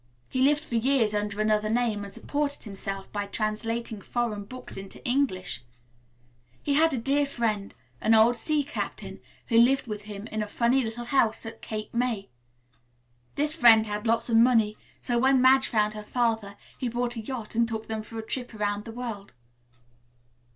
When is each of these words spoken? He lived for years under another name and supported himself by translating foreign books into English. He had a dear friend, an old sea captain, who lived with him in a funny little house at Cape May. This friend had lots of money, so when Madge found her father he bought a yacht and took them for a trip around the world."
He 0.31 0.41
lived 0.41 0.63
for 0.63 0.73
years 0.73 1.13
under 1.13 1.39
another 1.39 1.69
name 1.69 2.03
and 2.03 2.11
supported 2.11 2.63
himself 2.63 3.11
by 3.13 3.27
translating 3.27 4.01
foreign 4.01 4.45
books 4.45 4.75
into 4.75 5.05
English. 5.07 5.61
He 6.63 6.73
had 6.73 6.91
a 6.91 6.97
dear 6.97 7.27
friend, 7.27 7.75
an 8.01 8.15
old 8.15 8.35
sea 8.35 8.63
captain, 8.63 9.19
who 9.49 9.59
lived 9.59 9.85
with 9.85 10.05
him 10.05 10.25
in 10.31 10.41
a 10.41 10.47
funny 10.47 10.83
little 10.83 11.05
house 11.05 11.45
at 11.45 11.61
Cape 11.61 11.93
May. 11.93 12.29
This 13.35 13.53
friend 13.53 13.85
had 13.85 14.07
lots 14.07 14.27
of 14.27 14.37
money, 14.37 14.75
so 15.01 15.19
when 15.19 15.39
Madge 15.39 15.67
found 15.67 15.93
her 15.93 16.01
father 16.01 16.55
he 16.79 16.89
bought 16.89 17.15
a 17.15 17.19
yacht 17.19 17.53
and 17.53 17.67
took 17.67 17.85
them 17.87 18.01
for 18.01 18.17
a 18.17 18.25
trip 18.25 18.55
around 18.55 18.85
the 18.85 18.91
world." 18.91 19.33